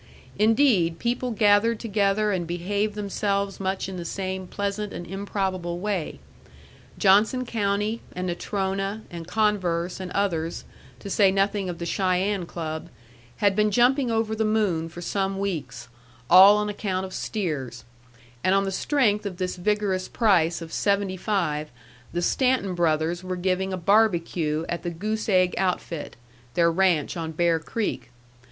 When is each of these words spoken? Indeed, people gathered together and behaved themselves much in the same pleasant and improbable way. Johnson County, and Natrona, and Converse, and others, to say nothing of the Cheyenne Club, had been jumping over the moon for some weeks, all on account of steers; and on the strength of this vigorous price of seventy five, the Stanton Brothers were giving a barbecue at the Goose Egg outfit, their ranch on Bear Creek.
Indeed, 0.39 0.97
people 0.97 1.29
gathered 1.29 1.79
together 1.79 2.31
and 2.31 2.47
behaved 2.47 2.95
themselves 2.95 3.59
much 3.59 3.87
in 3.87 3.97
the 3.97 4.03
same 4.03 4.47
pleasant 4.47 4.93
and 4.93 5.05
improbable 5.05 5.79
way. 5.79 6.17
Johnson 6.97 7.45
County, 7.45 8.01
and 8.15 8.27
Natrona, 8.27 9.03
and 9.11 9.27
Converse, 9.27 9.99
and 9.99 10.09
others, 10.13 10.65
to 11.01 11.07
say 11.11 11.31
nothing 11.31 11.69
of 11.69 11.77
the 11.77 11.85
Cheyenne 11.85 12.47
Club, 12.47 12.89
had 13.37 13.55
been 13.55 13.69
jumping 13.69 14.09
over 14.09 14.35
the 14.35 14.43
moon 14.43 14.89
for 14.89 15.01
some 15.03 15.37
weeks, 15.37 15.87
all 16.31 16.57
on 16.57 16.67
account 16.67 17.05
of 17.05 17.13
steers; 17.13 17.85
and 18.43 18.55
on 18.55 18.63
the 18.63 18.71
strength 18.71 19.27
of 19.27 19.37
this 19.37 19.55
vigorous 19.55 20.07
price 20.07 20.63
of 20.63 20.73
seventy 20.73 21.15
five, 21.15 21.69
the 22.11 22.23
Stanton 22.23 22.73
Brothers 22.73 23.23
were 23.23 23.35
giving 23.35 23.71
a 23.71 23.77
barbecue 23.77 24.65
at 24.67 24.81
the 24.81 24.89
Goose 24.89 25.29
Egg 25.29 25.53
outfit, 25.59 26.15
their 26.55 26.71
ranch 26.71 27.15
on 27.15 27.33
Bear 27.33 27.59
Creek. 27.59 28.09